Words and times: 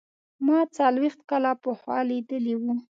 ما 0.45 0.57
څلوېښت 0.77 1.21
کاله 1.29 1.51
پخوا 1.63 1.97
لیدلی 2.09 2.55
و. 2.61 2.63